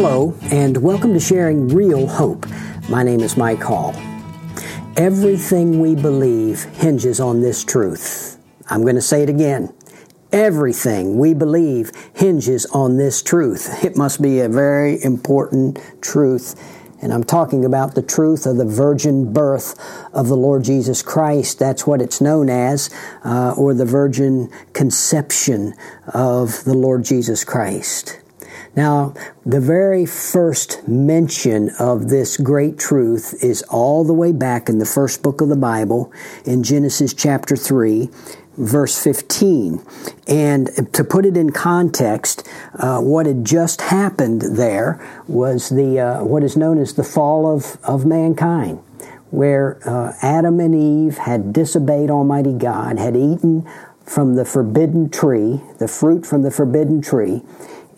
[0.00, 2.46] Hello, and welcome to Sharing Real Hope.
[2.88, 3.96] My name is Mike Hall.
[4.96, 8.38] Everything we believe hinges on this truth.
[8.70, 9.74] I'm going to say it again.
[10.30, 13.84] Everything we believe hinges on this truth.
[13.84, 16.54] It must be a very important truth.
[17.02, 19.74] And I'm talking about the truth of the virgin birth
[20.14, 21.58] of the Lord Jesus Christ.
[21.58, 22.88] That's what it's known as,
[23.24, 25.74] uh, or the virgin conception
[26.06, 28.20] of the Lord Jesus Christ.
[28.78, 29.12] Now,
[29.44, 34.86] the very first mention of this great truth is all the way back in the
[34.86, 36.12] first book of the Bible,
[36.44, 38.08] in Genesis chapter 3,
[38.56, 39.84] verse 15.
[40.28, 46.22] And to put it in context, uh, what had just happened there was the uh,
[46.22, 48.78] what is known as the fall of, of mankind,
[49.30, 53.68] where uh, Adam and Eve had disobeyed Almighty God, had eaten
[54.04, 57.42] from the forbidden tree, the fruit from the forbidden tree,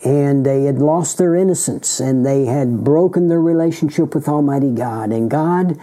[0.03, 5.11] and they had lost their innocence and they had broken their relationship with Almighty God.
[5.11, 5.77] And God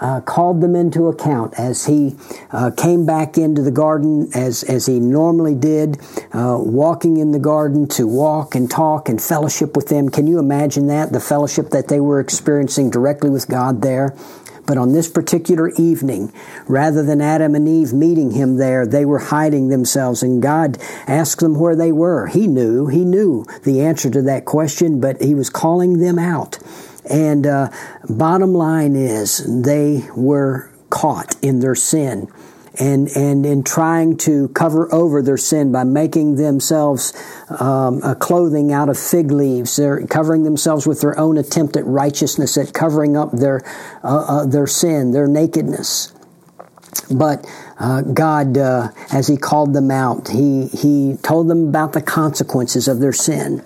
[0.00, 2.16] uh, called them into account as he
[2.50, 5.98] uh, came back into the garden as, as he normally did,
[6.32, 10.08] uh, walking in the garden to walk and talk and fellowship with them.
[10.08, 11.12] Can you imagine that?
[11.12, 14.16] The fellowship that they were experiencing directly with God there.
[14.66, 16.32] But on this particular evening,
[16.66, 21.40] rather than Adam and Eve meeting him there, they were hiding themselves, and God asked
[21.40, 22.28] them where they were.
[22.28, 26.58] He knew, he knew the answer to that question, but he was calling them out.
[27.10, 27.70] And uh,
[28.08, 32.28] bottom line is, they were caught in their sin
[32.78, 37.12] and and in trying to cover over their sin by making themselves
[37.60, 39.76] um, a clothing out of fig leaves.
[39.76, 43.62] They're covering themselves with their own attempt at righteousness, at covering up their
[44.02, 46.12] uh, uh, their sin, their nakedness.
[47.10, 47.46] But
[47.78, 52.88] uh, God, uh, as He called them out, He He told them about the consequences
[52.88, 53.64] of their sin.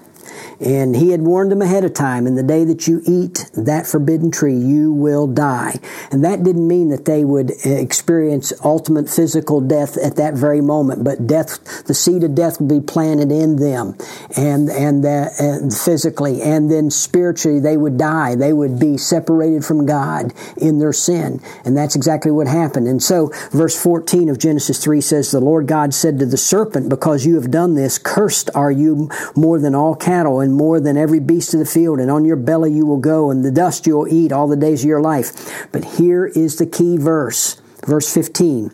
[0.61, 3.87] And he had warned them ahead of time, in the day that you eat that
[3.87, 5.79] forbidden tree, you will die.
[6.11, 10.61] And that didn't mean that they would uh, experience ultimate physical death at that very
[10.61, 13.97] moment, but death, the seed of death would be planted in them
[14.37, 16.41] and, and, that, and physically.
[16.41, 18.35] And then spiritually, they would die.
[18.35, 21.41] They would be separated from God in their sin.
[21.65, 22.89] And that's exactly what happened.
[22.89, 26.89] And so, verse 14 of Genesis 3 says, The Lord God said to the serpent,
[26.89, 30.97] Because you have done this, cursed are you more than all cattle and more than
[30.97, 33.87] every beast of the field, and on your belly you will go, and the dust
[33.87, 35.69] you will eat all the days of your life.
[35.73, 38.71] But here is the key verse, verse 15.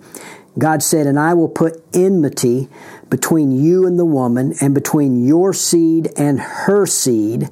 [0.59, 2.69] God said, And I will put enmity
[3.09, 7.49] between you and the woman, and between your seed and her seed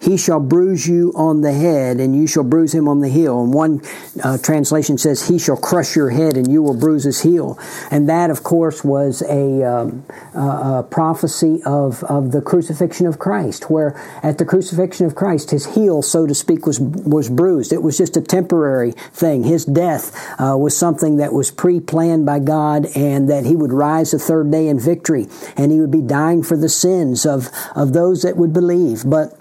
[0.00, 3.42] he shall bruise you on the head, and you shall bruise him on the heel.
[3.42, 3.82] And one
[4.22, 7.58] uh, translation says, He shall crush your head, and you will bruise his heel.
[7.90, 13.70] And that, of course, was a, um, a prophecy of, of the crucifixion of Christ,
[13.70, 17.72] where at the crucifixion of Christ, his heel, so to speak, was, was bruised.
[17.72, 19.44] It was just a temporary thing.
[19.44, 23.72] His death uh, was something that was pre planned by God, and that he would
[23.72, 25.26] rise the third day in victory,
[25.58, 29.02] and he would be dying for the sins of, of those that would believe.
[29.04, 29.39] But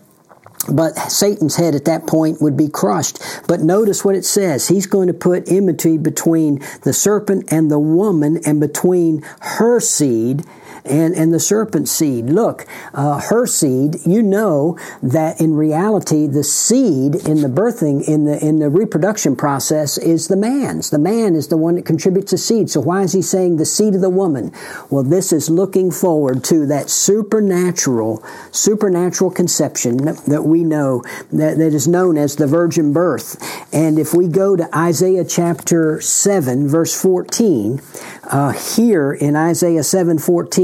[0.68, 3.20] but Satan's head at that point would be crushed.
[3.48, 4.68] But notice what it says.
[4.68, 10.44] He's going to put enmity between the serpent and the woman and between her seed
[10.86, 12.26] and, and the serpent seed.
[12.26, 18.26] Look, uh, her seed, you know that in reality, the seed in the birthing, in
[18.26, 20.90] the, in the reproduction process is the man's.
[20.90, 22.70] The man is the one that contributes the seed.
[22.70, 24.52] So why is he saying the seed of the woman?
[24.90, 31.74] Well, this is looking forward to that supernatural, supernatural conception that we know, that, that
[31.74, 33.38] is known as the virgin birth.
[33.74, 37.82] And if we go to Isaiah chapter 7, verse 14,
[38.30, 39.84] uh, here in Isaiah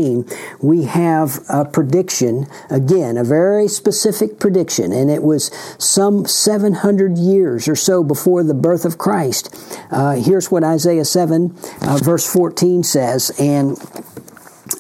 [0.05, 7.17] 7:14, we have a prediction again, a very specific prediction, and it was some 700
[7.17, 9.53] years or so before the birth of Christ.
[9.91, 13.77] Uh, here's what Isaiah 7 uh, verse 14 says, and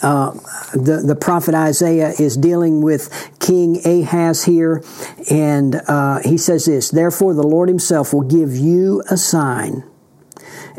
[0.01, 0.31] uh,
[0.73, 4.83] the, the prophet Isaiah is dealing with King Ahaz here,
[5.29, 9.83] and uh, he says this Therefore, the Lord Himself will give you a sign.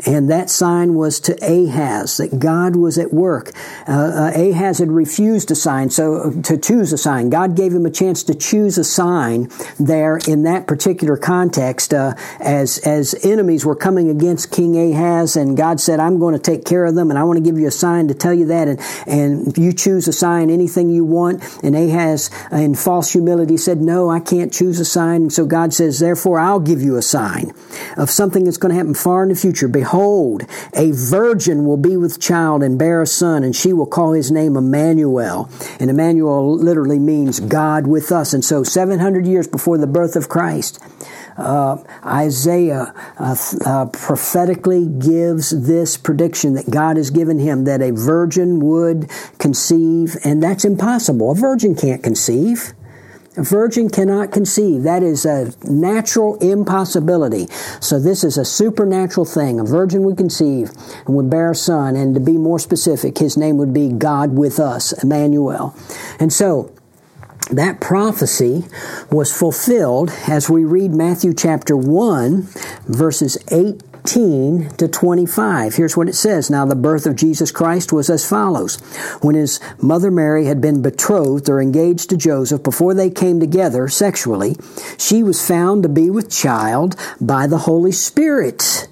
[0.05, 3.51] And that sign was to Ahaz, that God was at work.
[3.87, 7.29] Uh, uh, Ahaz had refused a sign, so to choose a sign.
[7.29, 9.49] God gave him a chance to choose a sign
[9.79, 15.55] there in that particular context uh, as, as enemies were coming against King Ahaz, and
[15.55, 17.67] God said, I'm going to take care of them, and I want to give you
[17.67, 21.43] a sign to tell you that, and, and you choose a sign, anything you want.
[21.63, 25.23] And Ahaz, in false humility, said, No, I can't choose a sign.
[25.23, 27.53] And so God says, Therefore, I'll give you a sign
[27.95, 29.86] of something that's going to happen far in the future Behold,
[30.73, 34.31] a virgin will be with child and bear a son, and she will call his
[34.31, 35.49] name Emmanuel.
[35.79, 38.33] And Emmanuel literally means God with us.
[38.33, 40.79] And so 700 years before the birth of Christ,
[41.37, 43.35] uh, Isaiah uh,
[43.65, 50.15] uh, prophetically gives this prediction that God has given him that a virgin would conceive,
[50.23, 51.31] and that's impossible.
[51.31, 52.73] A virgin can't conceive.
[53.37, 54.83] A virgin cannot conceive.
[54.83, 57.47] That is a natural impossibility.
[57.79, 59.59] So this is a supernatural thing.
[59.59, 60.71] A virgin would conceive
[61.05, 64.35] and would bear a son, and to be more specific, his name would be God
[64.35, 65.75] with us, Emmanuel.
[66.19, 66.73] And so,
[67.51, 68.65] that prophecy
[69.09, 72.41] was fulfilled as we read Matthew chapter 1,
[72.87, 73.37] verses
[74.07, 75.75] 18 to 25.
[75.75, 76.49] Here's what it says.
[76.49, 78.77] Now, the birth of Jesus Christ was as follows.
[79.21, 83.89] When his mother Mary had been betrothed or engaged to Joseph before they came together
[83.89, 84.55] sexually,
[84.97, 88.87] she was found to be with child by the Holy Spirit.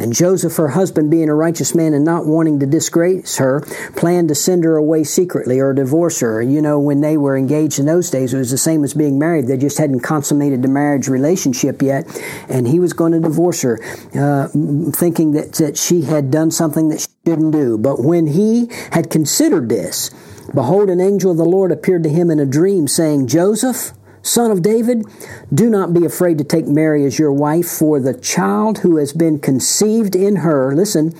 [0.00, 3.60] And Joseph, her husband, being a righteous man and not wanting to disgrace her,
[3.96, 6.40] planned to send her away secretly or divorce her.
[6.40, 9.18] You know, when they were engaged in those days, it was the same as being
[9.18, 9.46] married.
[9.46, 12.06] They just hadn't consummated the marriage relationship yet.
[12.48, 13.78] And he was going to divorce her,
[14.14, 14.48] uh,
[14.92, 17.76] thinking that, that she had done something that she didn't do.
[17.76, 20.10] But when he had considered this,
[20.54, 24.50] behold, an angel of the Lord appeared to him in a dream, saying, Joseph, Son
[24.50, 25.04] of David,
[25.52, 29.12] do not be afraid to take Mary as your wife, for the child who has
[29.12, 31.14] been conceived in her, listen,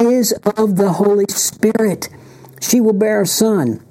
[0.00, 2.08] is of the Holy Spirit.
[2.60, 3.84] She will bear a son,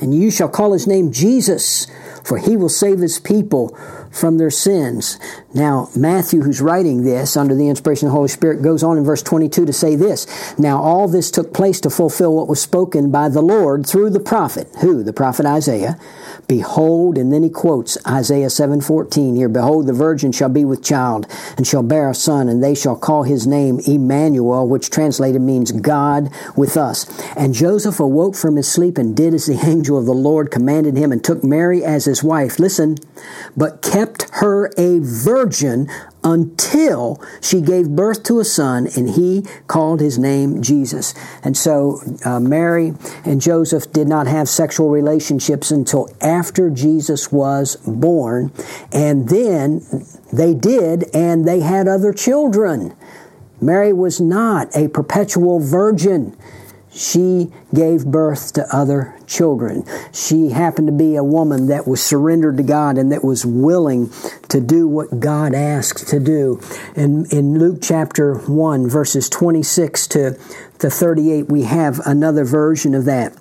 [0.00, 1.86] and you shall call his name Jesus,
[2.24, 3.76] for he will save his people
[4.10, 5.18] from their sins.
[5.54, 9.04] Now, Matthew, who's writing this under the inspiration of the Holy Spirit, goes on in
[9.04, 10.26] verse 22 to say this
[10.58, 14.20] Now, all this took place to fulfill what was spoken by the Lord through the
[14.20, 14.68] prophet.
[14.80, 15.02] Who?
[15.02, 15.98] The prophet Isaiah
[16.48, 21.26] Behold, and then he quotes Isaiah 7:14 here, behold the virgin shall be with child
[21.58, 25.72] and shall bear a son and they shall call his name Emmanuel, which translated means
[25.72, 27.04] God with us.
[27.36, 30.96] And Joseph awoke from his sleep and did as the angel of the Lord commanded
[30.96, 32.58] him and took Mary as his wife.
[32.58, 32.96] Listen,
[33.54, 35.86] but kept her a virgin
[36.28, 41.14] until she gave birth to a son, and he called his name Jesus.
[41.42, 42.92] And so uh, Mary
[43.24, 48.52] and Joseph did not have sexual relationships until after Jesus was born,
[48.92, 49.80] and then
[50.30, 52.94] they did, and they had other children.
[53.58, 56.36] Mary was not a perpetual virgin
[56.98, 59.84] she gave birth to other children.
[60.12, 64.10] She happened to be a woman that was surrendered to God and that was willing
[64.48, 66.60] to do what God asked to do.
[66.96, 70.38] And in Luke chapter 1, verses 26 to,
[70.80, 73.36] to 38, we have another version of that.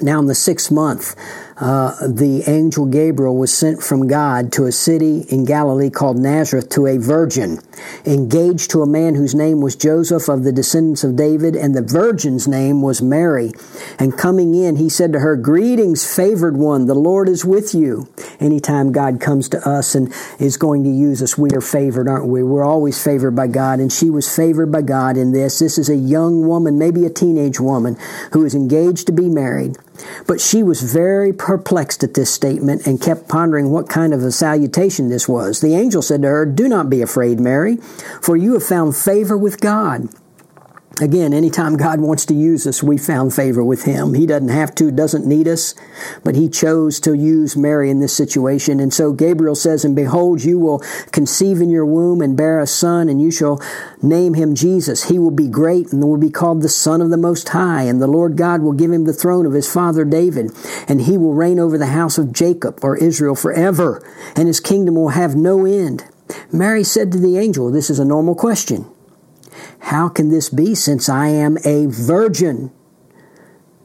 [0.00, 1.14] Now, in the sixth month,
[1.56, 6.70] uh, the angel Gabriel was sent from God to a city in Galilee called Nazareth
[6.70, 7.58] to a virgin,
[8.06, 11.82] engaged to a man whose name was Joseph of the descendants of David, and the
[11.82, 13.52] virgin's name was Mary.
[13.98, 18.08] And coming in, he said to her, Greetings, favored one, the Lord is with you.
[18.40, 22.26] Anytime God comes to us and is going to use us, we are favored, aren't
[22.26, 22.42] we?
[22.42, 25.58] We're always favored by God, and she was favored by God in this.
[25.58, 27.96] This is a young woman, maybe a teenage woman,
[28.32, 29.76] who is engaged to be married.
[30.26, 34.30] But she was very perplexed at this statement and kept pondering what kind of a
[34.30, 35.60] salutation this was.
[35.60, 37.78] The angel said to her, Do not be afraid, Mary,
[38.20, 40.08] for you have found favor with God.
[41.00, 44.12] Again, anytime God wants to use us, we found favor with Him.
[44.12, 45.74] He doesn't have to, doesn't need us,
[46.22, 48.78] but He chose to use Mary in this situation.
[48.78, 50.80] And so Gabriel says, And behold, you will
[51.10, 53.60] conceive in your womb and bear a son, and you shall
[54.02, 55.04] name him Jesus.
[55.04, 57.84] He will be great and will be called the Son of the Most High.
[57.84, 60.50] And the Lord God will give him the throne of his father David,
[60.86, 64.06] and he will reign over the house of Jacob or Israel forever,
[64.36, 66.04] and his kingdom will have no end.
[66.52, 68.91] Mary said to the angel, This is a normal question.
[69.82, 72.70] How can this be since I am a virgin?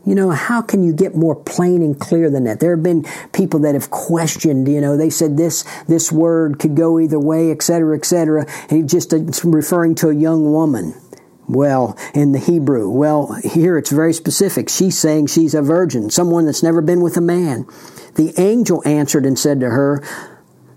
[0.05, 2.61] You know, how can you get more plain and clear than that?
[2.61, 6.77] There have been people that have questioned, you know, they said this, this word could
[6.77, 8.45] go either way, et cetera, et cetera.
[8.69, 10.93] And just uh, referring to a young woman.
[11.49, 14.69] Well, in the Hebrew, well, here it's very specific.
[14.69, 17.65] She's saying she's a virgin, someone that's never been with a man.
[18.15, 20.03] The angel answered and said to her,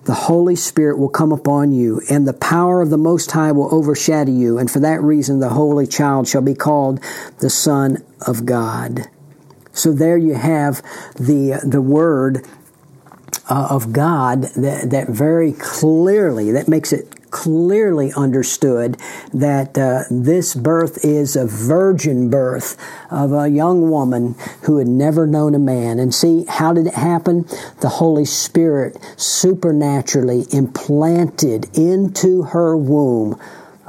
[0.04, 3.73] the Holy Spirit will come upon you, and the power of the Most High will
[3.75, 7.00] overshadow you, and for that reason the Holy Child shall be called
[7.40, 9.09] the Son of God.
[9.73, 10.83] So there you have
[11.16, 12.47] the the word
[13.49, 18.97] uh, of God that, that very clearly that makes it clearly understood
[19.33, 22.77] that uh, this birth is a virgin birth
[23.11, 25.99] of a young woman who had never known a man.
[25.99, 27.47] And see, how did it happen?
[27.81, 33.41] The Holy Spirit supernaturally implanted into her womb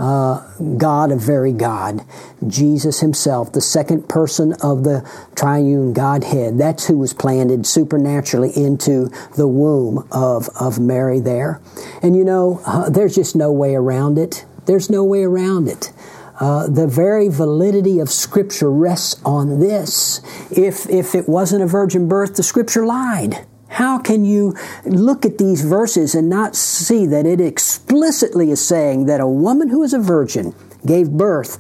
[0.02, 0.42] uh,
[0.78, 2.02] God of very God,
[2.48, 6.58] Jesus Himself, the second person of the triune Godhead.
[6.58, 11.62] That's who was planted supernaturally into the womb of, of Mary there.
[12.02, 14.44] And you know, uh, there's just no way around it.
[14.66, 15.94] There's no way around it.
[16.40, 20.20] Uh, the very validity of Scripture rests on this.
[20.50, 23.46] If, if it wasn't a virgin birth, the Scripture lied.
[23.72, 29.06] How can you look at these verses and not see that it explicitly is saying
[29.06, 30.54] that a woman who is a virgin
[30.86, 31.58] gave birth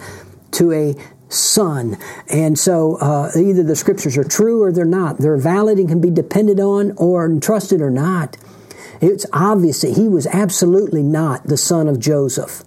[0.52, 0.96] to a
[1.30, 1.98] son?
[2.28, 5.20] And so uh, either the scriptures are true or they're not.
[5.20, 8.36] They're valid and can be depended on or trusted or not.
[9.00, 12.64] It's obvious that he was absolutely not the son of Joseph.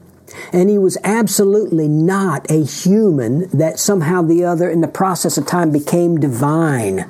[0.54, 5.46] And he was absolutely not a human that somehow the other, in the process of
[5.46, 7.08] time, became divine.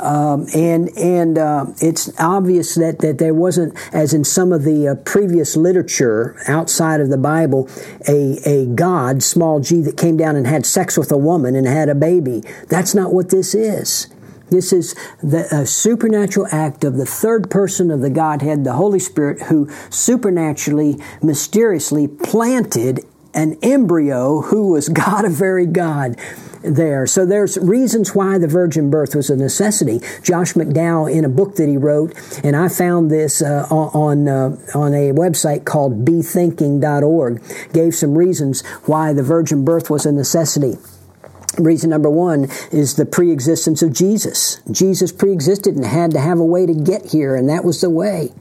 [0.00, 4.88] Um, and and uh, it's obvious that, that there wasn't, as in some of the
[4.88, 7.68] uh, previous literature outside of the Bible,
[8.08, 11.66] a, a God, small g, that came down and had sex with a woman and
[11.66, 12.42] had a baby.
[12.68, 14.08] That's not what this is.
[14.50, 19.42] This is the supernatural act of the third person of the Godhead, the Holy Spirit,
[19.42, 26.16] who supernaturally, mysteriously planted an embryo who was God of very God
[26.62, 27.06] there.
[27.06, 30.00] So there's reasons why the virgin birth was a necessity.
[30.22, 34.56] Josh McDowell, in a book that he wrote, and I found this uh, on uh,
[34.74, 40.74] on a website called bethinking.org, gave some reasons why the virgin birth was a necessity.
[41.58, 44.60] Reason number one is the pre-existence of Jesus.
[44.70, 47.90] Jesus pre-existed and had to have a way to get here, and that was the
[47.90, 48.32] way.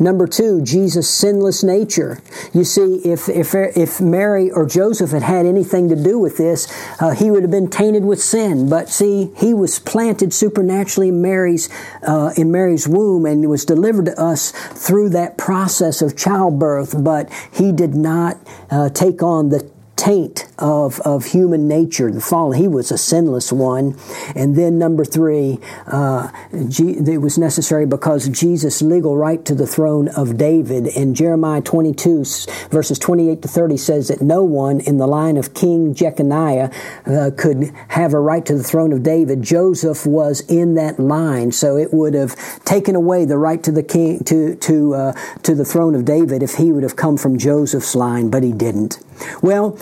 [0.00, 2.20] Number two, Jesus' sinless nature.
[2.52, 6.66] You see, if, if, if Mary or Joseph had had anything to do with this,
[7.00, 8.68] uh, he would have been tainted with sin.
[8.68, 11.68] But see, he was planted supernaturally in Mary's,
[12.02, 17.30] uh, in Mary's womb and was delivered to us through that process of childbirth, but
[17.52, 18.36] he did not
[18.70, 22.56] uh, take on the taint of, of human nature, the fallen.
[22.58, 23.98] He was a sinless one.
[24.34, 26.30] And then number three, uh,
[26.68, 30.86] G- it was necessary because Jesus' legal right to the throne of David.
[30.86, 32.24] In Jeremiah 22,
[32.70, 36.72] verses 28 to 30 says that no one in the line of King Jeconiah
[37.06, 39.42] uh, could have a right to the throne of David.
[39.42, 43.82] Joseph was in that line, so it would have taken away the right to the
[43.82, 45.12] king to to uh,
[45.42, 48.52] to the throne of David if he would have come from Joseph's line, but he
[48.52, 49.00] didn't.
[49.42, 49.78] Well,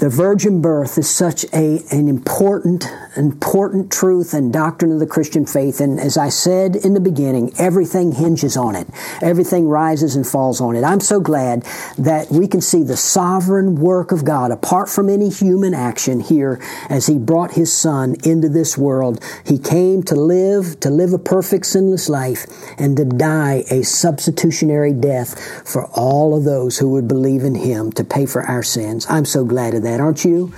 [0.00, 2.86] the virgin birth is such a, an important,
[3.16, 5.80] important truth and doctrine of the Christian faith.
[5.80, 8.86] And as I said in the beginning, everything hinges on it.
[9.20, 10.84] Everything rises and falls on it.
[10.84, 11.64] I'm so glad
[11.98, 16.60] that we can see the sovereign work of God apart from any human action here
[16.88, 19.24] as He brought His Son into this world.
[19.44, 22.46] He came to live, to live a perfect sinless life
[22.78, 27.92] and to die a substitutionary death for all of those who would believe in Him
[27.92, 29.06] to pay for our sins.
[29.08, 30.52] I'm so glad of that aren't you?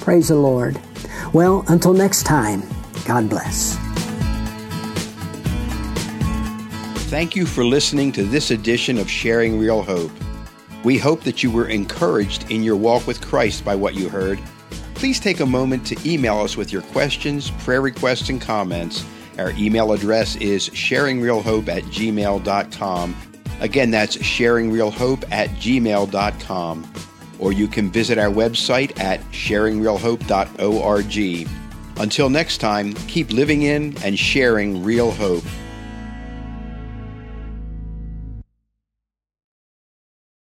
[0.00, 0.80] Praise the Lord.
[1.32, 2.62] Well, until next time,
[3.04, 3.76] God bless.
[7.08, 10.12] Thank you for listening to this edition of Sharing Real Hope.
[10.84, 14.38] We hope that you were encouraged in your walk with Christ by what you heard.
[14.94, 19.04] Please take a moment to email us with your questions, prayer requests, and comments.
[19.38, 23.16] Our email address is sharingrealhope at gmail.com.
[23.60, 26.92] Again, that's sharingrealhope at gmail.com
[27.38, 31.48] or you can visit our website at sharingrealhope.org.
[32.00, 35.42] Until next time, keep living in and sharing real hope.